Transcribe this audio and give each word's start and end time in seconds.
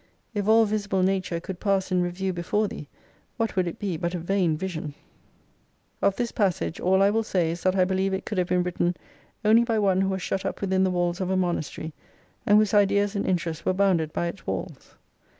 If 0.33 0.47
all 0.47 0.65
visible 0.65 1.03
nature 1.03 1.39
could 1.39 1.59
pass 1.59 1.91
in 1.91 2.01
review 2.01 2.33
before 2.33 2.67
thee, 2.67 2.87
what 3.37 3.55
would 3.55 3.67
it 3.67 3.77
be 3.77 3.97
but 3.97 4.15
a 4.15 4.17
vain 4.17 4.57
vision?" 4.57 4.95
xlx 6.01 6.07
Of 6.07 6.15
tins 6.15 6.31
passage 6.31 6.79
ail 6.79 7.03
t 7.03 7.11
will 7.11 7.21
say 7.21 7.51
is 7.51 7.61
that 7.61 7.75
i 7.75 7.85
believe 7.85 8.11
it 8.11 8.25
could 8.25 8.39
have 8.39 8.47
been 8.47 8.63
written 8.63 8.95
only 9.45 9.63
by 9.63 9.77
one 9.77 10.01
who 10.01 10.09
was 10.09 10.23
shut 10.23 10.43
up 10.43 10.59
within 10.59 10.83
the 10.83 10.89
walls 10.89 11.21
of 11.21 11.29
a 11.29 11.37
monastery, 11.37 11.93
and 12.47 12.57
whose 12.57 12.73
ideas 12.73 13.15
and 13.15 13.27
interests 13.27 13.63
were 13.63 13.73
bounded 13.73 14.11
by 14.11 14.25
its 14.25 14.47
walls. 14.47 14.95